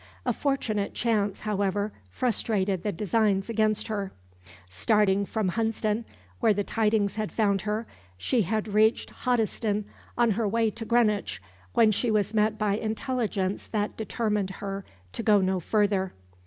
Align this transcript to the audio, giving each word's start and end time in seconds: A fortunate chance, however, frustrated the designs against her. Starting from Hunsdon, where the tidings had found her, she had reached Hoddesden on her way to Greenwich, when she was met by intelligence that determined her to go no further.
A 0.25 0.33
fortunate 0.33 0.95
chance, 0.95 1.41
however, 1.41 1.91
frustrated 2.09 2.81
the 2.81 2.91
designs 2.91 3.51
against 3.51 3.87
her. 3.87 4.11
Starting 4.67 5.27
from 5.27 5.49
Hunsdon, 5.49 6.05
where 6.39 6.55
the 6.55 6.63
tidings 6.63 7.17
had 7.17 7.31
found 7.31 7.61
her, 7.61 7.85
she 8.17 8.41
had 8.41 8.67
reached 8.73 9.11
Hoddesden 9.11 9.85
on 10.17 10.31
her 10.31 10.47
way 10.47 10.71
to 10.71 10.85
Greenwich, 10.85 11.39
when 11.75 11.91
she 11.91 12.09
was 12.09 12.33
met 12.33 12.57
by 12.57 12.77
intelligence 12.77 13.67
that 13.67 13.95
determined 13.95 14.49
her 14.49 14.83
to 15.13 15.21
go 15.21 15.39
no 15.39 15.59
further. 15.59 16.13